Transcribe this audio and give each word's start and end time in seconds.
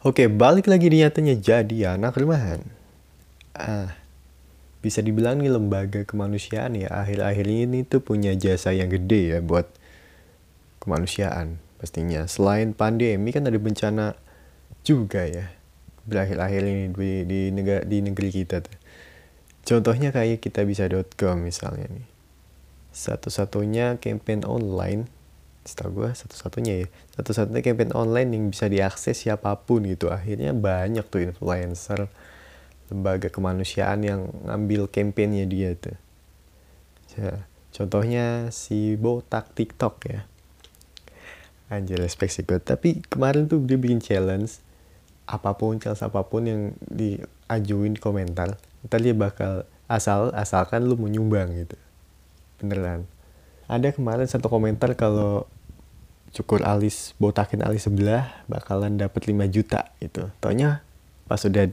Oke, 0.00 0.32
balik 0.32 0.64
lagi 0.64 0.88
di 0.88 1.04
nyatanya 1.04 1.36
jadi 1.36 1.92
anak 1.92 2.16
rumahan. 2.16 2.64
Ah, 3.52 3.92
bisa 4.80 5.04
dibilang 5.04 5.36
nih 5.36 5.52
lembaga 5.52 6.08
kemanusiaan 6.08 6.72
ya 6.72 6.88
akhir-akhir 6.88 7.44
ini 7.44 7.84
tuh 7.84 8.00
punya 8.00 8.32
jasa 8.32 8.72
yang 8.72 8.88
gede 8.88 9.36
ya 9.36 9.38
buat 9.44 9.68
kemanusiaan 10.80 11.60
pastinya. 11.76 12.24
Selain 12.24 12.72
pandemi 12.72 13.28
kan 13.28 13.44
ada 13.44 13.60
bencana 13.60 14.16
juga 14.88 15.28
ya 15.28 15.52
berakhir-akhir 16.08 16.62
ini 16.64 16.84
di, 16.96 17.12
di 17.28 17.40
negara 17.52 17.84
di 17.84 18.00
negeri 18.00 18.32
kita 18.32 18.64
tuh. 18.64 18.76
Contohnya 19.68 20.16
kayak 20.16 20.40
kita 20.40 20.64
bisa.com 20.64 21.44
misalnya 21.44 21.92
nih. 21.92 22.08
Satu-satunya 22.96 24.00
campaign 24.00 24.48
online 24.48 25.19
setahu 25.64 26.04
gue 26.04 26.10
satu-satunya 26.16 26.84
ya. 26.84 26.86
Satu-satunya 27.20 27.60
campaign 27.60 27.92
online 27.92 28.30
yang 28.32 28.44
bisa 28.48 28.66
diakses 28.66 29.16
siapa 29.16 29.52
pun 29.60 29.84
gitu. 29.84 30.08
Akhirnya 30.08 30.56
banyak 30.56 31.04
tuh 31.08 31.30
influencer 31.30 32.08
lembaga 32.90 33.30
kemanusiaan 33.30 34.02
yang 34.02 34.20
ngambil 34.48 34.90
campaignnya 34.90 35.46
dia 35.46 35.76
tuh. 35.76 35.96
Ya, 37.18 37.44
contohnya 37.74 38.48
si 38.54 38.96
botak 38.96 39.52
TikTok 39.54 39.94
ya. 40.08 40.20
Anjir 41.70 42.02
respect 42.02 42.34
sih 42.34 42.42
gue 42.42 42.58
tapi 42.58 42.98
kemarin 43.06 43.46
tuh 43.46 43.62
dia 43.62 43.78
bikin 43.78 44.02
challenge 44.02 44.58
apa 45.30 45.54
pun 45.54 45.78
challenge 45.78 46.02
apa 46.02 46.26
pun 46.26 46.42
yang 46.42 46.60
diajuin 46.90 47.94
di 47.94 48.00
komentar 48.02 48.58
ntar 48.82 48.98
dia 48.98 49.14
bakal 49.14 49.62
asal 49.86 50.34
asalkan 50.34 50.90
lu 50.90 50.98
mau 50.98 51.06
nyumbang 51.06 51.54
gitu. 51.54 51.78
Beneran 52.58 53.06
ada 53.70 53.94
kemarin 53.94 54.26
satu 54.26 54.50
komentar 54.50 54.98
kalau 54.98 55.46
cukur 56.34 56.66
alis 56.66 57.14
botakin 57.22 57.62
alis 57.62 57.86
sebelah 57.86 58.42
bakalan 58.50 58.98
dapat 58.98 59.30
5 59.30 59.46
juta 59.46 59.94
gitu. 60.02 60.26
Taunya 60.42 60.82
pas 61.30 61.38
udah 61.46 61.70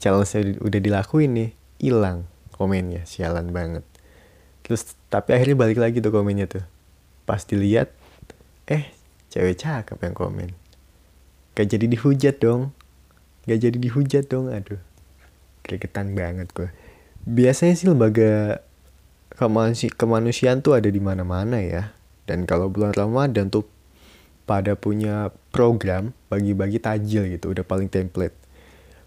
challenge 0.00 0.56
udah 0.64 0.80
dilakuin 0.80 1.30
nih 1.36 1.50
hilang 1.76 2.24
komennya 2.56 3.04
sialan 3.04 3.52
banget. 3.52 3.84
Terus 4.64 4.96
tapi 5.12 5.36
akhirnya 5.36 5.56
balik 5.56 5.76
lagi 5.76 6.00
tuh 6.00 6.12
komennya 6.12 6.48
tuh. 6.48 6.64
Pas 7.28 7.44
dilihat 7.44 7.92
eh 8.64 8.88
cewek 9.28 9.60
cakep 9.60 10.00
yang 10.00 10.16
komen. 10.16 10.48
Gak 11.52 11.76
jadi 11.76 11.86
dihujat 11.92 12.40
dong. 12.40 12.72
Gak 13.44 13.68
jadi 13.68 13.76
dihujat 13.76 14.32
dong 14.32 14.48
aduh. 14.48 14.80
Gregetan 15.60 16.16
banget 16.16 16.48
gue. 16.56 16.72
Biasanya 17.28 17.74
sih 17.76 17.84
lembaga 17.84 18.64
kemanusi 19.36 19.92
kemanusiaan 19.92 20.64
tuh 20.64 20.80
ada 20.80 20.88
di 20.88 20.98
mana-mana 20.98 21.60
ya. 21.60 21.92
Dan 22.26 22.48
kalau 22.48 22.72
bulan 22.72 22.96
Ramadan 22.96 23.52
tuh 23.52 23.68
pada 24.48 24.74
punya 24.74 25.30
program 25.52 26.16
bagi-bagi 26.32 26.82
tajil 26.82 27.30
gitu, 27.30 27.54
udah 27.54 27.62
paling 27.62 27.86
template. 27.86 28.34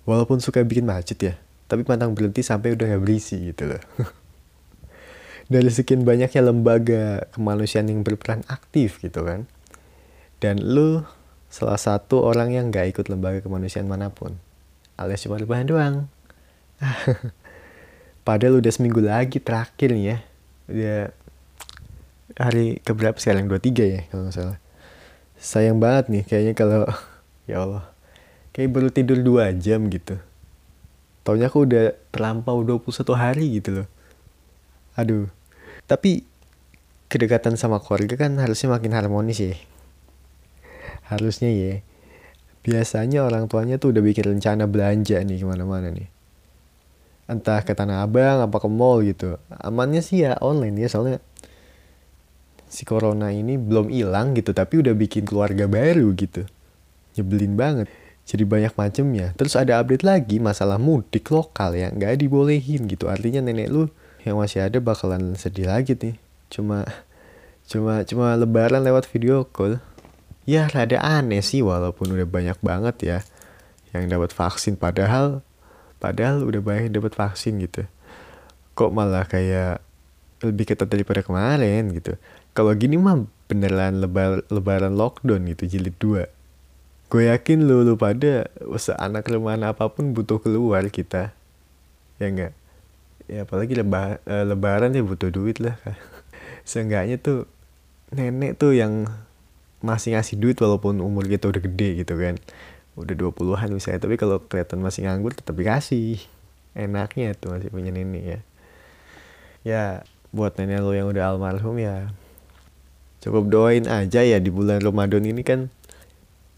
Walaupun 0.08 0.40
suka 0.40 0.64
bikin 0.64 0.88
macet 0.88 1.20
ya, 1.20 1.34
tapi 1.68 1.84
pantang 1.84 2.16
berhenti 2.16 2.46
sampai 2.46 2.74
udah 2.78 2.96
gak 2.96 3.04
berisi 3.04 3.52
gitu 3.52 3.76
loh. 3.76 3.82
Dari 5.52 5.68
sekian 5.74 6.06
banyaknya 6.06 6.46
lembaga 6.46 7.26
kemanusiaan 7.34 7.90
yang 7.90 8.06
berperan 8.06 8.46
aktif 8.48 9.02
gitu 9.02 9.26
kan. 9.26 9.50
Dan 10.40 10.62
lu 10.62 11.04
salah 11.50 11.82
satu 11.82 12.22
orang 12.24 12.54
yang 12.54 12.70
gak 12.70 12.96
ikut 12.96 13.10
lembaga 13.10 13.42
kemanusiaan 13.42 13.90
mana 13.90 14.14
pun. 14.14 14.38
Alias 14.96 15.26
cuma 15.26 15.42
rebahan 15.42 15.68
doang. 15.68 15.96
Padahal 18.28 18.60
udah 18.60 18.72
seminggu 18.72 19.02
lagi 19.02 19.40
terakhir 19.40 19.96
nih 19.96 20.06
ya. 20.06 20.18
Udah 20.70 21.00
hari 22.38 22.80
keberapa 22.84 23.18
sekarang? 23.18 23.48
23 23.48 23.86
ya 23.88 24.02
kalau 24.12 24.28
nggak 24.28 24.36
salah. 24.36 24.58
Sayang 25.40 25.80
banget 25.80 26.12
nih 26.12 26.24
kayaknya 26.28 26.54
kalau 26.54 26.86
ya 27.50 27.64
Allah. 27.64 27.84
Kayak 28.52 28.70
baru 28.76 28.90
tidur 28.92 29.20
2 29.24 29.56
jam 29.62 29.88
gitu. 29.88 30.20
Taunya 31.24 31.48
aku 31.48 31.64
udah 31.68 31.96
terlampau 32.12 32.62
21 32.66 32.90
hari 33.16 33.46
gitu 33.62 33.84
loh. 33.84 33.88
Aduh. 35.00 35.30
Tapi 35.88 36.26
kedekatan 37.10 37.58
sama 37.58 37.82
keluarga 37.82 38.14
kan 38.28 38.38
harusnya 38.38 38.70
makin 38.70 38.94
harmonis 38.94 39.40
ya. 39.42 39.56
Harusnya 41.08 41.50
ya. 41.50 41.82
Biasanya 42.62 43.26
orang 43.26 43.48
tuanya 43.48 43.80
tuh 43.80 43.96
udah 43.96 44.04
bikin 44.04 44.38
rencana 44.38 44.68
belanja 44.68 45.18
nih 45.24 45.42
ke 45.42 45.46
mana-mana 45.48 45.90
nih 45.90 46.19
entah 47.30 47.62
ke 47.62 47.78
Tanah 47.78 48.02
Abang 48.02 48.42
apa 48.42 48.58
ke 48.58 48.66
mall 48.66 49.06
gitu. 49.06 49.38
Amannya 49.62 50.02
sih 50.02 50.26
ya 50.26 50.34
online 50.42 50.82
ya 50.82 50.90
soalnya 50.90 51.22
si 52.66 52.86
corona 52.86 53.30
ini 53.30 53.58
belum 53.58 53.94
hilang 53.94 54.34
gitu 54.34 54.54
tapi 54.54 54.82
udah 54.82 54.98
bikin 54.98 55.30
keluarga 55.30 55.70
baru 55.70 56.10
gitu. 56.18 56.50
Nyebelin 57.14 57.54
banget. 57.54 57.88
Jadi 58.26 58.46
banyak 58.46 58.74
macemnya. 58.74 59.34
Terus 59.38 59.54
ada 59.58 59.82
update 59.82 60.06
lagi 60.06 60.38
masalah 60.42 60.82
mudik 60.82 61.30
lokal 61.30 61.78
yang 61.78 61.98
nggak 61.98 62.18
dibolehin 62.18 62.90
gitu. 62.90 63.10
Artinya 63.10 63.46
nenek 63.46 63.70
lu 63.70 63.90
yang 64.26 64.38
masih 64.38 64.66
ada 64.66 64.78
bakalan 64.82 65.38
sedih 65.38 65.70
lagi 65.70 65.94
nih. 65.94 66.18
Cuma 66.50 66.86
cuma 67.70 68.02
cuma 68.06 68.34
lebaran 68.38 68.82
lewat 68.82 69.06
video 69.10 69.46
call. 69.46 69.82
Ya 70.50 70.66
rada 70.66 70.98
aneh 71.02 71.46
sih 71.46 71.62
walaupun 71.62 72.10
udah 72.10 72.26
banyak 72.26 72.58
banget 72.62 72.96
ya 73.06 73.18
yang 73.94 74.10
dapat 74.10 74.34
vaksin. 74.34 74.78
Padahal 74.78 75.42
padahal 76.00 76.48
udah 76.48 76.60
banyak 76.64 76.96
dapat 76.96 77.14
vaksin 77.14 77.60
gitu. 77.60 77.86
Kok 78.74 78.92
malah 78.96 79.28
kayak 79.28 79.84
lebih 80.40 80.72
ketat 80.72 80.88
daripada 80.88 81.20
kemarin 81.20 81.92
gitu. 81.92 82.16
Kalau 82.56 82.72
gini 82.74 82.96
mah 82.96 83.28
beneran 83.52 84.00
lebar 84.00 84.48
lebaran 84.48 84.96
lockdown 84.96 85.46
gitu 85.52 85.66
jilid 85.66 85.96
2 85.98 86.40
gue 87.10 87.26
yakin 87.26 87.66
lu 87.66 87.82
lu 87.82 87.98
pada 87.98 88.46
anak 89.02 89.26
rumahan 89.34 89.66
apa 89.66 89.90
pun 89.90 90.14
butuh 90.14 90.38
keluar 90.38 90.86
kita. 90.94 91.34
Ya 92.22 92.30
enggak? 92.30 92.54
Ya 93.26 93.50
apalagi 93.50 93.74
leba, 93.74 94.22
e, 94.30 94.36
lebaran 94.46 94.94
ya 94.94 95.02
butuh 95.02 95.34
duit 95.34 95.58
lah 95.58 95.78
seenggaknya 96.70 97.18
tuh 97.18 97.50
nenek 98.14 98.58
tuh 98.58 98.74
yang 98.74 99.10
masih 99.86 100.18
ngasih 100.18 100.38
duit 100.38 100.58
walaupun 100.58 100.98
umur 101.02 101.26
kita 101.30 101.46
udah 101.46 101.62
gede 101.62 102.02
gitu 102.04 102.18
kan 102.18 102.42
udah 103.00 103.16
20-an 103.16 103.72
misalnya 103.72 104.04
tapi 104.04 104.20
kalau 104.20 104.44
kelihatan 104.44 104.84
masih 104.84 105.08
nganggur 105.08 105.32
tetap 105.32 105.56
dikasih. 105.56 106.20
Enaknya 106.76 107.34
tuh 107.40 107.56
masih 107.56 107.72
punya 107.72 107.96
nenek 107.96 108.24
ya. 108.24 108.40
Ya 109.64 109.84
buat 110.36 110.60
nenek 110.60 110.84
lo 110.84 110.92
yang 110.92 111.08
udah 111.10 111.34
almarhum 111.34 111.80
ya 111.80 112.14
cukup 113.20 113.52
doain 113.52 113.84
aja 113.84 114.24
ya 114.24 114.40
di 114.40 114.48
bulan 114.48 114.80
Ramadan 114.80 115.26
ini 115.28 115.44
kan 115.44 115.68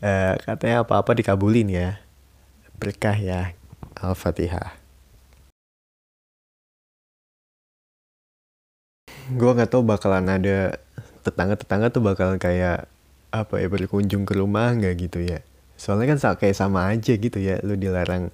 uh, 0.06 0.34
katanya 0.46 0.85
apa-apa 0.85 1.13
dikabulin 1.18 1.69
ya. 1.69 1.90
Berkah 2.81 3.18
ya 3.18 3.53
Al-Fatihah. 4.02 4.78
Gue 9.31 9.52
nggak 9.53 9.72
tahu 9.72 9.85
bakalan 9.85 10.28
ada 10.28 10.81
tetangga-tetangga 11.22 11.94
tuh 11.94 12.02
bakalan 12.02 12.41
kayak 12.41 12.90
apa 13.31 13.63
ya 13.63 13.72
berkunjung 13.72 14.28
ke 14.28 14.34
rumah 14.35 14.75
nggak 14.75 15.08
gitu 15.08 15.23
ya 15.23 15.40
soalnya 15.81 16.13
kan 16.13 16.37
kayak 16.37 16.53
sama 16.53 16.93
aja 16.93 17.17
gitu 17.17 17.41
ya 17.41 17.57
lu 17.65 17.73
dilarang 17.73 18.29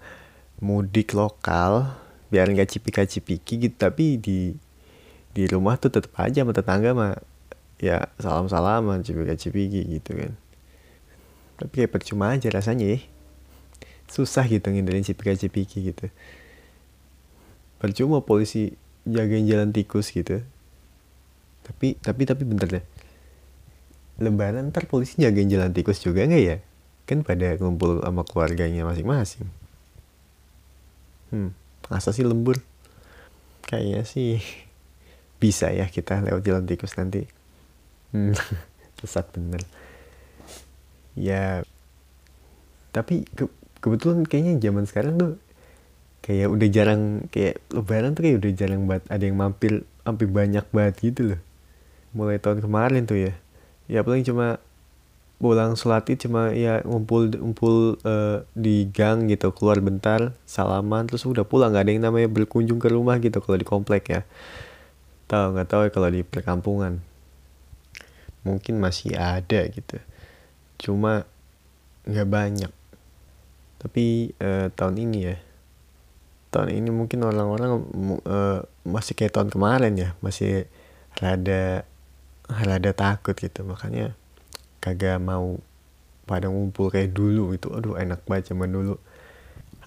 mudik 0.60 1.16
lokal 1.16 1.96
biar 2.28 2.52
nggak 2.52 2.76
cipika-cipiki 2.76 3.56
gitu 3.56 3.76
tapi 3.80 4.20
di 4.20 4.60
di 5.32 5.48
rumah 5.48 5.80
tuh 5.80 5.96
tetap 5.96 6.12
aja 6.20 6.44
sama 6.44 6.52
tetangga 6.52 6.92
mah 6.92 7.16
ya 7.80 8.12
salam 8.20 8.52
salaman 8.52 9.00
cipika-cipiki 9.00 9.88
gitu 9.96 10.12
kan. 10.12 10.34
Tapi 11.62 11.74
kayak 11.86 11.92
percuma 11.94 12.36
aja 12.36 12.52
rasanya 12.52 12.98
ya. 12.98 13.00
Susah 14.12 14.44
gitu 14.50 14.68
ngindarin 14.68 15.08
cipika-cipiki 15.08 15.94
gitu. 15.94 16.12
Percuma 17.80 18.26
polisi 18.26 18.76
jagain 19.08 19.48
jalan 19.48 19.72
tikus 19.72 20.12
gitu. 20.12 20.44
Tapi 21.64 21.96
tapi 22.02 22.22
tapi 22.28 22.44
bentar 22.44 22.68
deh. 22.68 22.86
Lebaran 24.20 24.74
ntar 24.74 24.90
polisi 24.90 25.22
jagain 25.22 25.48
jalan 25.48 25.72
tikus 25.72 26.02
juga 26.02 26.26
nggak 26.28 26.44
ya 26.44 26.58
kan 27.08 27.24
pada 27.24 27.56
ngumpul 27.58 28.04
sama 28.04 28.28
keluarganya 28.28 28.84
masing-masing. 28.84 29.48
Hmm 31.32 31.56
masa 31.88 32.12
sih 32.12 32.24
lembur? 32.24 32.60
Kayaknya 33.68 34.04
sih 34.08 34.40
bisa 35.42 35.72
ya 35.72 35.88
kita 35.88 36.24
lewat 36.24 36.44
jalan 36.44 36.68
tikus 36.68 36.96
nanti. 36.96 37.28
Hmm, 38.12 38.36
sesat 39.00 39.28
bener. 39.36 39.64
Ya 41.18 41.66
tapi 42.94 43.28
ke 43.36 43.50
kebetulan 43.84 44.26
kayaknya 44.26 44.70
zaman 44.70 44.90
sekarang 44.90 45.14
tuh 45.22 45.34
kayak 46.26 46.50
udah 46.50 46.68
jarang 46.72 47.30
kayak 47.30 47.62
lebaran 47.70 48.18
tuh 48.18 48.26
kayak 48.26 48.38
udah 48.42 48.52
jarang 48.58 48.82
banget 48.90 49.04
ada 49.08 49.24
yang 49.24 49.38
mampir 49.38 49.86
hampir 50.02 50.28
banyak 50.30 50.66
banget 50.72 50.96
gitu 51.02 51.22
loh. 51.34 51.42
Mulai 52.16 52.42
tahun 52.42 52.64
kemarin 52.64 53.04
tuh 53.06 53.20
ya. 53.32 53.34
Ya 53.88 54.04
paling 54.04 54.26
cuma 54.28 54.60
pulang 55.38 55.78
sholat 55.78 56.10
id 56.10 56.26
cuma 56.26 56.50
ya 56.50 56.82
ngumpul 56.82 57.30
ngumpul 57.30 58.02
uh, 58.02 58.42
di 58.58 58.90
gang 58.90 59.30
gitu 59.30 59.54
keluar 59.54 59.78
bentar 59.78 60.34
salaman 60.50 61.06
terus 61.06 61.30
udah 61.30 61.46
pulang 61.46 61.70
nggak 61.70 61.86
ada 61.86 61.92
yang 61.94 62.04
namanya 62.10 62.26
berkunjung 62.26 62.82
ke 62.82 62.90
rumah 62.90 63.22
gitu 63.22 63.38
kalau 63.38 63.58
di 63.58 63.68
komplek 63.68 64.10
ya. 64.10 64.22
Tahu 65.30 65.54
nggak 65.54 65.70
tahu 65.70 65.82
ya 65.86 65.92
kalau 65.94 66.10
di 66.10 66.26
perkampungan. 66.26 67.06
Mungkin 68.42 68.82
masih 68.82 69.14
ada 69.14 69.62
gitu. 69.70 70.02
Cuma 70.82 71.30
nggak 72.10 72.28
banyak. 72.28 72.72
Tapi 73.78 74.34
uh, 74.42 74.74
tahun 74.74 74.96
ini 75.06 75.20
ya. 75.22 75.38
Tahun 76.50 76.74
ini 76.74 76.90
mungkin 76.90 77.22
orang-orang 77.22 77.72
uh, 78.26 78.66
masih 78.90 79.14
kayak 79.14 79.38
tahun 79.38 79.54
kemarin 79.54 79.94
ya 79.94 80.10
masih 80.26 80.66
rada 81.22 81.86
rada 82.50 82.92
takut 82.98 83.38
gitu. 83.38 83.62
Makanya 83.62 84.18
kagak 84.88 85.20
mau 85.20 85.60
pada 86.28 86.52
ngumpul 86.52 86.92
kayak 86.92 87.16
dulu 87.16 87.56
itu 87.56 87.72
aduh 87.72 87.96
enak 88.00 88.24
banget 88.24 88.52
zaman 88.56 88.72
dulu. 88.72 88.96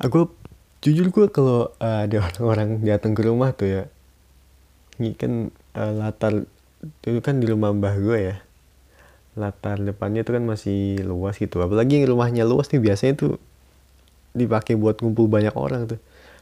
Aku 0.00 0.32
jujur 0.80 1.12
gue 1.12 1.26
kalau 1.32 1.72
uh, 1.80 2.04
ada 2.04 2.20
orang-orang 2.26 2.80
datang 2.84 3.12
ke 3.16 3.22
rumah 3.24 3.52
tuh 3.52 3.68
ya 3.68 3.82
ini 5.00 5.16
kan 5.16 5.48
uh, 5.76 5.92
latar 5.96 6.44
itu 7.04 7.20
kan 7.20 7.40
di 7.40 7.48
rumah 7.48 7.72
mbah 7.72 7.96
gue 7.96 8.18
ya. 8.32 8.36
Latar 9.36 9.80
depannya 9.80 10.24
itu 10.24 10.32
kan 10.36 10.44
masih 10.44 11.00
luas 11.04 11.40
gitu. 11.40 11.60
Apalagi 11.64 12.00
yang 12.00 12.12
rumahnya 12.12 12.44
luas 12.44 12.68
nih 12.72 12.80
biasanya 12.80 13.16
tuh 13.16 13.32
dipakai 14.36 14.76
buat 14.76 15.00
ngumpul 15.00 15.28
banyak 15.28 15.56
orang 15.56 15.88
tuh. 15.88 16.00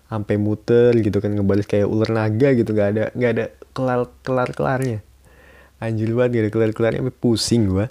Sampai 0.08 0.40
muter 0.40 0.96
gitu 0.98 1.20
kan 1.20 1.34
ngebalik 1.34 1.68
kayak 1.68 1.86
ular 1.86 2.10
naga 2.10 2.54
gitu. 2.54 2.70
Nggak 2.74 2.88
ada 2.90 3.04
nggak 3.14 3.30
ada 3.34 3.44
kelar 3.76 4.00
kelar 4.26 4.50
kelarnya 4.54 4.98
anjir 5.78 6.10
banget 6.10 6.30
gak 6.34 6.42
ada 6.42 6.50
kelar 6.50 6.70
kelarnya 6.74 7.02
pusing 7.14 7.70
gua 7.70 7.86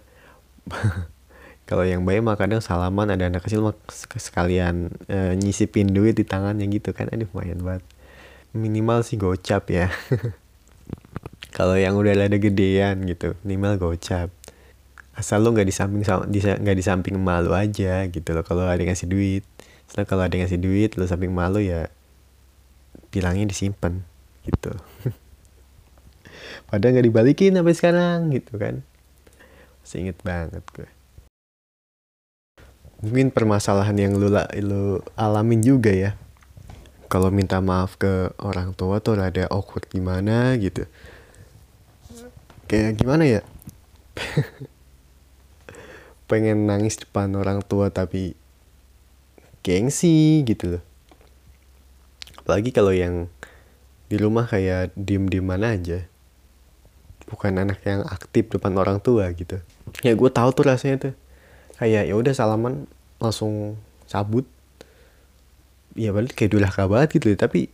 kalau 1.70 1.84
yang 1.84 2.08
baik 2.08 2.24
mah 2.24 2.40
kadang 2.40 2.64
salaman 2.64 3.12
ada 3.12 3.28
anak 3.28 3.44
kecil 3.44 3.60
mah 3.60 3.76
sekalian 4.16 4.92
e, 5.12 5.36
nyisipin 5.36 5.92
duit 5.92 6.16
di 6.16 6.24
tangannya 6.24 6.64
gitu 6.72 6.96
kan. 6.96 7.12
Aduh 7.12 7.28
lumayan 7.32 7.60
banget. 7.60 7.84
Minimal 8.56 9.04
sih 9.04 9.20
gocap 9.20 9.68
ya. 9.68 9.92
Kalau 11.58 11.76
yang 11.76 11.98
udah 11.98 12.14
ada 12.14 12.38
gedean 12.38 13.04
gitu 13.04 13.34
minimal 13.44 13.76
gocap. 13.76 14.30
Asal 15.18 15.42
lo 15.42 15.50
nggak 15.50 15.66
di 15.66 15.74
samping 15.74 16.06
nggak 16.06 16.78
di 16.78 16.86
samping 16.86 17.18
malu 17.18 17.50
aja 17.58 18.06
gitu 18.06 18.30
loh 18.38 18.46
kalau 18.46 18.70
ada 18.70 18.78
yang 18.78 18.94
ngasih 18.94 19.10
duit. 19.10 19.44
Setelah 19.90 20.06
kalau 20.06 20.22
ada 20.22 20.38
yang 20.38 20.46
ngasih 20.46 20.62
duit 20.62 20.94
lo 20.94 21.10
samping 21.10 21.34
malu 21.34 21.58
ya 21.58 21.90
bilangnya 23.10 23.50
disimpan 23.50 24.06
gitu. 24.46 24.78
Padahal 26.70 26.94
nggak 26.94 27.08
dibalikin 27.10 27.58
sampai 27.58 27.74
sekarang 27.74 28.30
gitu 28.30 28.62
kan 28.62 28.86
masih 29.88 30.04
inget 30.04 30.20
banget 30.20 30.68
gue. 30.76 30.90
Mungkin 33.00 33.32
permasalahan 33.32 33.96
yang 33.96 34.20
lu, 34.20 34.28
lu 34.60 35.00
alamin 35.16 35.64
juga 35.64 35.96
ya. 35.96 36.20
Kalau 37.08 37.32
minta 37.32 37.64
maaf 37.64 37.96
ke 37.96 38.36
orang 38.44 38.76
tua 38.76 39.00
tuh 39.00 39.16
ada 39.16 39.48
awkward 39.48 39.88
gimana 39.88 40.60
gitu. 40.60 40.84
Kayak 42.68 43.00
gimana 43.00 43.24
ya? 43.24 43.42
Pengen 46.28 46.68
nangis 46.68 47.00
depan 47.00 47.32
orang 47.40 47.64
tua 47.64 47.88
tapi 47.88 48.36
gengsi 49.64 50.44
gitu 50.44 50.76
loh. 50.76 50.84
Apalagi 52.44 52.76
kalau 52.76 52.92
yang 52.92 53.32
di 54.12 54.20
rumah 54.20 54.52
kayak 54.52 54.92
diem 55.00 55.32
mana 55.40 55.80
aja 55.80 56.12
bukan 57.28 57.60
anak 57.60 57.84
yang 57.84 58.08
aktif 58.08 58.48
depan 58.48 58.74
orang 58.80 59.04
tua 59.04 59.28
gitu. 59.36 59.60
Ya 60.02 60.16
gue 60.16 60.30
tahu 60.32 60.50
tuh 60.56 60.66
rasanya 60.66 61.12
tuh. 61.12 61.14
Kayak 61.78 62.10
ya 62.10 62.16
udah 62.16 62.34
salaman 62.34 62.88
langsung 63.20 63.76
cabut. 64.08 64.48
Ya 65.94 66.16
balik 66.16 66.34
kayak 66.34 66.56
dulu 66.56 66.66
banget 66.66 67.20
gitu. 67.20 67.36
Tapi 67.36 67.68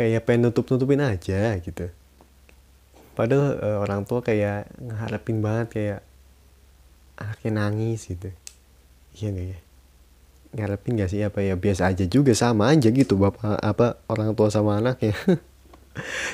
kayak 0.00 0.24
pengen 0.24 0.48
nutup 0.48 0.64
nutupin 0.72 1.04
aja 1.04 1.54
gitu. 1.60 1.92
Padahal 3.12 3.58
uh, 3.60 3.78
orang 3.82 4.06
tua 4.06 4.24
kayak 4.24 4.70
ngeharapin 4.78 5.42
banget 5.42 5.68
kayak 5.74 6.00
anaknya 7.18 7.50
nangis 7.50 8.06
gitu. 8.06 8.30
Iya 9.18 9.28
nih 9.34 9.46
ya? 9.52 9.58
Ngarepin 10.48 10.96
gak 10.96 11.10
sih 11.10 11.20
apa 11.26 11.42
ya? 11.42 11.58
Biasa 11.58 11.92
aja 11.92 12.06
juga 12.06 12.32
sama 12.32 12.72
aja 12.72 12.88
gitu 12.88 13.18
bapak 13.18 13.58
apa 13.58 14.00
orang 14.06 14.32
tua 14.38 14.48
sama 14.48 14.78
anaknya. 14.78 15.12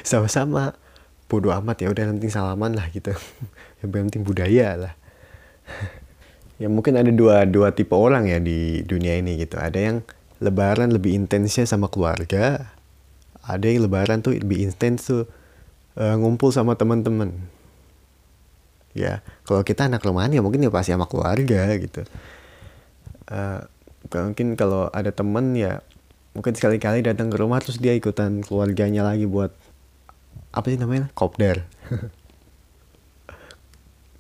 Sama-sama 0.05 0.77
bodoh 1.27 1.53
amat 1.53 1.85
ya 1.85 1.89
udah 1.91 2.05
nanti 2.11 2.29
salaman 2.29 2.77
lah 2.77 2.89
gitu. 2.93 3.13
Yang 3.81 3.91
penting 3.91 4.23
budaya 4.27 4.69
lah. 4.77 4.95
Ya 6.55 6.71
mungkin 6.71 6.95
ada 6.95 7.11
dua 7.11 7.51
dua 7.51 7.75
tipe 7.75 7.99
orang 7.99 8.31
ya 8.31 8.39
di 8.39 8.87
dunia 8.87 9.19
ini 9.19 9.43
gitu. 9.43 9.59
Ada 9.59 9.75
yang 9.75 9.97
lebaran 10.39 10.95
lebih 10.95 11.11
intensnya 11.11 11.67
sama 11.67 11.91
keluarga 11.91 12.71
ada 13.45 13.65
yang 13.69 13.85
lebaran 13.85 14.25
tuh 14.25 14.33
lebih 14.37 14.65
intens 14.65 15.09
tuh 15.09 15.29
uh, 16.01 16.17
ngumpul 16.17 16.49
sama 16.51 16.75
teman-teman. 16.75 17.37
Ya 18.97 19.21
kalau 19.45 19.61
kita 19.67 19.91
anak 19.91 20.01
rumahan 20.07 20.33
ya 20.33 20.41
mungkin 20.41 20.65
ya 20.65 20.73
pasti 20.73 20.97
sama 20.97 21.05
keluarga 21.05 21.77
gitu. 21.77 22.09
Uh, 23.29 23.61
mungkin 24.09 24.57
kalau 24.57 24.89
ada 24.93 25.13
temen 25.13 25.57
ya 25.57 25.81
mungkin 26.37 26.53
sekali-kali 26.57 27.05
datang 27.05 27.33
ke 27.33 27.37
rumah 27.41 27.61
terus 27.61 27.81
dia 27.81 27.97
ikutan 27.97 28.45
keluarganya 28.45 29.07
lagi 29.07 29.25
buat 29.25 29.53
apa 30.55 30.71
sih 30.71 30.79
namanya? 30.79 31.11
Kopdar. 31.19 31.67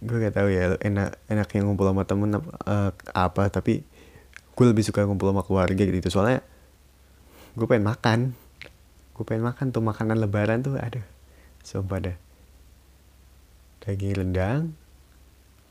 Gue 0.05 0.21
gak 0.21 0.37
tahu 0.37 0.53
ya 0.53 0.77
enak 0.83 1.17
enak 1.31 1.49
yang 1.57 1.71
ngumpul 1.71 1.89
sama 1.89 2.05
temen 2.05 2.37
uh, 2.37 2.93
apa 3.17 3.49
tapi 3.49 3.89
gue 4.53 4.67
lebih 4.69 4.85
suka 4.85 5.09
ngumpul 5.09 5.33
sama 5.33 5.47
keluarga 5.47 5.81
gitu. 5.81 6.05
Soalnya 6.13 6.45
gue 7.57 7.65
pengen 7.65 7.89
makan. 7.89 8.37
Gue 9.17 9.25
pengen 9.25 9.49
makan 9.49 9.73
tuh 9.73 9.81
makanan 9.81 10.21
lebaran 10.21 10.61
tuh 10.61 10.77
ada 10.77 11.01
sumpah 11.65 12.05
dah. 12.05 12.17
Daging 13.87 14.21
rendang 14.21 14.77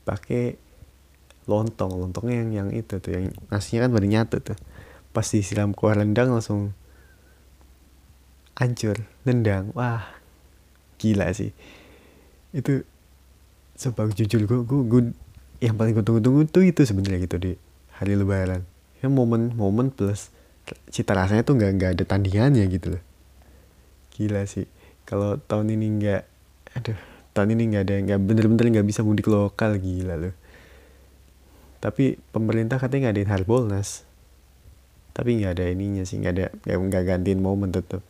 pakai 0.02 0.58
lontong. 1.46 1.94
Lontongnya 1.94 2.42
yang 2.42 2.50
yang 2.50 2.68
itu 2.74 2.98
tuh 2.98 3.14
yang 3.14 3.30
nasinya 3.54 3.86
kan 3.86 3.92
baru 3.94 4.06
nyatu 4.10 4.42
tuh. 4.42 4.58
Pas 5.14 5.30
disiram 5.30 5.70
kuah 5.70 5.94
rendang 5.94 6.34
langsung 6.34 6.74
hancur 8.54 9.02
nendang 9.26 9.74
wah 9.74 10.06
gila 11.04 11.28
sih. 11.36 11.52
Itu 12.56 12.88
sebab 13.76 14.16
jujur 14.16 14.48
gue 14.48 14.60
gue, 14.64 14.80
gue 14.88 15.02
yang 15.60 15.76
paling 15.76 15.92
gue 15.92 16.04
tunggu-tunggu 16.06 16.48
tuh 16.48 16.64
itu 16.64 16.88
sebenarnya 16.88 17.28
gitu 17.28 17.36
di 17.36 17.52
hari 18.00 18.16
lebaran. 18.16 18.64
Ya 19.04 19.12
momen 19.12 19.52
momen 19.52 19.92
plus 19.92 20.32
cita 20.88 21.12
rasanya 21.12 21.44
tuh 21.44 21.60
nggak 21.60 21.70
nggak 21.76 21.90
ada 22.00 22.04
tandingannya 22.08 22.64
gitu 22.72 22.96
loh. 22.96 23.02
Gila 24.16 24.48
sih. 24.48 24.64
Kalau 25.04 25.36
tahun 25.36 25.76
ini 25.76 25.86
nggak 26.00 26.22
aduh 26.80 26.98
tahun 27.36 27.58
ini 27.58 27.62
nggak 27.74 27.82
ada 27.84 27.94
nggak 28.08 28.20
bener-bener 28.24 28.66
nggak 28.80 28.88
bisa 28.88 29.04
mudik 29.04 29.28
lokal 29.28 29.76
gila 29.76 30.16
loh. 30.16 30.34
Tapi 31.84 32.16
pemerintah 32.32 32.80
katanya 32.80 33.12
ngadain 33.12 33.28
harbolnas. 33.28 34.08
Tapi 35.12 35.36
nggak 35.38 35.60
ada 35.60 35.64
ininya 35.68 36.02
sih 36.08 36.18
nggak 36.18 36.32
ada 36.32 36.46
nggak 36.64 37.04
gantiin 37.04 37.44
momen 37.44 37.70
tetap 37.70 38.00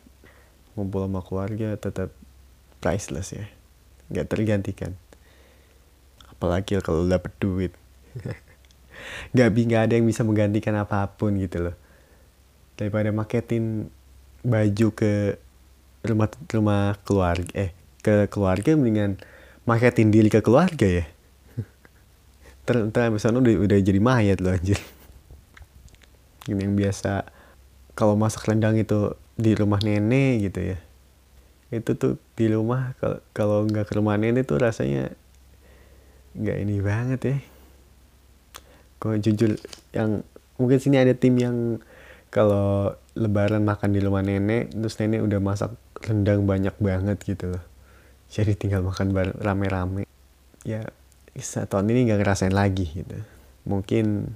ngumpul 0.75 1.07
sama 1.07 1.21
keluarga 1.23 1.75
tetap 1.79 2.11
priceless 2.79 3.35
ya. 3.35 3.45
Nggak 4.11 4.27
tergantikan. 4.29 4.91
Apalagi 6.29 6.77
kalau 6.83 7.07
dapet 7.07 7.31
duit. 7.39 7.73
Nggak 9.35 9.47
nggak 9.53 9.81
ada 9.85 9.93
yang 9.99 10.07
bisa 10.07 10.23
menggantikan 10.23 10.73
apa 10.79 11.05
pun 11.13 11.35
gitu 11.35 11.69
loh. 11.69 11.75
Daripada 12.79 13.11
marketin 13.11 13.91
baju 14.41 14.87
ke 14.95 15.35
rumah 16.05 16.29
rumah 16.53 16.95
keluarga 17.01 17.49
eh 17.57 17.71
ke 18.05 18.29
keluarga 18.29 18.77
mendingan 18.77 19.17
marketin 19.65 20.13
diri 20.13 20.31
ke 20.31 20.39
keluarga 20.39 20.87
ya. 20.87 21.05
Ter 22.65 23.09
misalnya 23.11 23.43
udah 23.43 23.55
udah 23.67 23.77
jadi 23.83 23.99
mayat 23.99 24.39
loh 24.39 24.55
anjir. 24.55 24.79
Ini 26.47 26.61
yang 26.61 26.77
biasa 26.79 27.27
kalau 27.97 28.15
masak 28.15 28.47
rendang 28.47 28.79
itu 28.79 29.17
di 29.35 29.51
rumah 29.57 29.83
nenek 29.83 30.51
gitu 30.51 30.59
ya 30.73 30.77
itu 31.73 31.97
tuh 31.97 32.21
di 32.37 32.45
rumah 32.53 32.93
kalau 33.33 33.65
nggak 33.65 33.89
ke 33.89 33.93
rumah 33.97 34.15
nenek 34.21 34.45
tuh 34.45 34.61
rasanya 34.61 35.09
nggak 36.37 36.57
ini 36.61 36.75
banget 36.83 37.21
ya. 37.25 37.37
Kok 39.01 39.17
jujur 39.23 39.57
yang 39.91 40.21
mungkin 40.61 40.77
sini 40.79 41.01
ada 41.01 41.11
tim 41.17 41.35
yang 41.35 41.81
kalau 42.29 42.93
lebaran 43.15 43.63
makan 43.63 43.95
di 43.95 43.99
rumah 44.03 44.21
nenek 44.21 44.75
terus 44.75 44.99
nenek 44.99 45.23
udah 45.23 45.39
masak 45.39 45.71
rendang 46.05 46.45
banyak 46.45 46.75
banget 46.77 47.17
gitu 47.23 47.55
loh. 47.55 47.63
Jadi 48.29 48.53
tinggal 48.53 48.83
makan 48.83 49.15
rame-rame. 49.39 50.05
Ya 50.67 50.85
tahun 51.41 51.91
ini 51.91 52.11
nggak 52.11 52.19
ngerasain 52.21 52.53
lagi 52.53 52.91
gitu. 52.91 53.17
Mungkin 53.65 54.35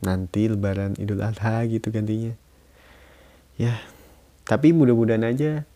nanti 0.00 0.48
lebaran 0.48 0.96
idul 0.96 1.20
adha 1.20 1.64
gitu 1.68 1.92
gantinya. 1.92 2.32
Ya 3.60 3.76
tapi 4.46 4.70
mudah-mudahan 4.70 5.26
aja 5.26 5.66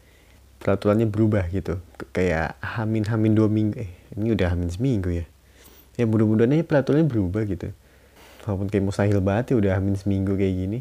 peraturannya 0.61 1.09
berubah 1.09 1.49
gitu. 1.49 1.81
Kayak 2.12 2.55
hamin 2.61 3.09
hamin 3.09 3.33
dua 3.33 3.49
minggu. 3.49 3.81
Eh 3.81 3.90
ini 4.14 4.37
udah 4.37 4.52
hamin 4.52 4.69
seminggu 4.69 5.11
ya? 5.11 5.26
Ya 5.97 6.05
mudah-mudahan 6.05 6.55
aja 6.55 6.64
peraturannya 6.64 7.09
berubah 7.09 7.43
gitu. 7.49 7.73
Walaupun 8.45 8.69
kayak 8.69 8.85
mustahil 8.85 9.19
banget 9.25 9.52
ya 9.52 9.57
udah 9.57 9.73
hamin 9.81 9.97
seminggu 9.97 10.37
kayak 10.37 10.55
gini. 10.55 10.81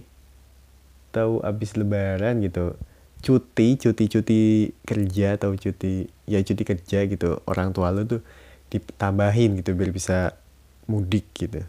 Tahu 1.15 1.41
abis 1.41 1.73
lebaran 1.79 2.43
gitu 2.43 2.75
cuti 3.19 3.75
cuti 3.75 4.07
cuti 4.07 4.39
kerja 4.87 5.35
atau 5.35 5.51
cuti 5.51 6.07
ya 6.23 6.39
cuti 6.39 6.63
kerja 6.63 7.03
gitu 7.03 7.43
orang 7.51 7.75
tua 7.75 7.91
lu 7.91 8.07
tuh 8.07 8.23
ditambahin 8.71 9.59
gitu 9.59 9.75
biar 9.75 9.91
bisa 9.91 10.39
mudik 10.87 11.27
gitu. 11.35 11.59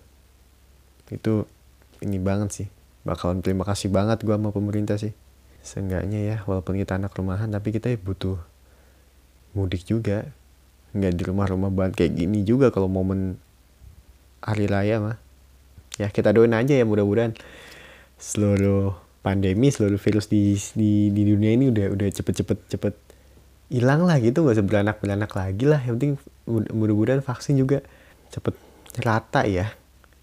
Itu 1.10 1.50
ini 2.06 2.22
banget 2.22 2.50
sih. 2.54 2.68
Bakalan 3.02 3.42
terima 3.42 3.66
kasih 3.66 3.90
banget 3.90 4.22
gue 4.22 4.30
sama 4.30 4.54
pemerintah 4.54 5.00
sih 5.00 5.10
seenggaknya 5.60 6.20
ya 6.24 6.36
walaupun 6.48 6.80
kita 6.80 6.96
anak 6.96 7.12
rumahan 7.12 7.52
tapi 7.52 7.72
kita 7.72 7.92
butuh 8.00 8.40
mudik 9.52 9.84
juga. 9.84 10.28
Nggak 10.90 11.12
di 11.14 11.22
rumah-rumah 11.22 11.70
banget 11.70 12.02
kayak 12.02 12.12
gini 12.18 12.42
juga 12.42 12.74
kalau 12.74 12.90
momen 12.90 13.38
hari 14.42 14.66
raya 14.66 14.98
mah. 14.98 15.18
Ya 16.00 16.08
kita 16.10 16.34
doain 16.34 16.56
aja 16.56 16.74
ya 16.74 16.82
mudah-mudahan 16.88 17.36
seluruh 18.16 18.96
pandemi 19.20 19.68
seluruh 19.68 20.00
virus 20.00 20.32
di 20.32 20.56
di, 20.74 21.12
di 21.12 21.22
dunia 21.28 21.52
ini 21.52 21.68
udah 21.68 21.92
udah 21.92 22.08
cepet-cepet 22.08 22.58
cepet 22.72 22.94
hilang 23.70 24.02
lah 24.08 24.18
gitu. 24.18 24.42
Gak 24.48 24.58
usah 24.58 24.66
beranak 24.66 24.98
beranak 24.98 25.30
lagi 25.36 25.64
lah. 25.68 25.78
Yang 25.84 25.94
penting 26.00 26.12
mudah-mudahan 26.50 27.22
vaksin 27.22 27.54
juga 27.60 27.84
cepet 28.34 28.56
rata 28.98 29.46
ya. 29.46 29.70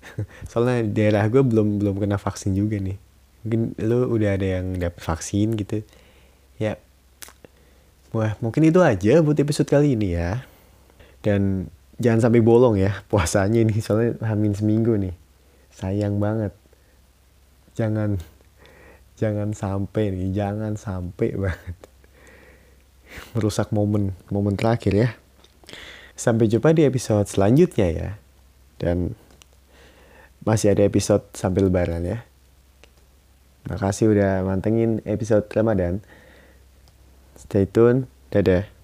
Soalnya 0.51 0.84
daerah 0.84 1.24
gue 1.32 1.39
belum 1.39 1.79
belum 1.79 1.96
kena 2.03 2.20
vaksin 2.20 2.51
juga 2.58 2.75
nih 2.79 3.07
mungkin 3.48 3.72
lo 3.80 4.12
udah 4.12 4.36
ada 4.36 4.60
yang 4.60 4.75
dapet 4.75 5.00
vaksin 5.00 5.56
gitu. 5.56 5.88
Ya 6.60 6.75
wah 8.12 8.36
mungkin 8.44 8.68
itu 8.68 8.84
aja 8.84 9.24
buat 9.24 9.39
episode 9.39 9.72
kali 9.72 9.96
ini 9.96 10.20
ya. 10.20 10.44
Dan 11.24 11.72
jangan 11.96 12.27
sampai 12.27 12.44
bolong 12.44 12.75
ya 12.75 13.08
puasanya 13.08 13.63
ini 13.63 13.80
soalnya 13.80 14.20
hamin 14.27 14.51
seminggu 14.51 15.00
nih. 15.00 15.16
Sayang 15.72 16.20
banget. 16.20 16.51
Jangan 17.80 18.20
jangan 19.16 19.56
sampai 19.56 20.12
nih 20.12 20.36
jangan 20.36 20.75
sampai 20.75 21.39
banget. 21.39 21.77
Merusak 23.32 23.72
momen 23.72 24.12
momen 24.27 24.60
terakhir 24.60 24.92
ya. 24.92 25.10
Sampai 26.20 26.51
jumpa 26.51 26.75
di 26.75 26.84
episode 26.84 27.32
selanjutnya 27.32 27.88
ya. 27.96 28.10
Dan 28.75 29.16
masih 30.44 30.75
ada 30.75 30.84
episode 30.84 31.24
sambil 31.32 31.72
lebaran 31.72 32.04
ya 32.04 32.27
makasih 33.68 34.16
udah 34.16 34.44
mantengin 34.48 35.04
episode 35.04 35.48
Ramadan. 35.52 36.00
Stay 37.38 37.68
tune. 37.70 38.08
Dadah 38.32 38.76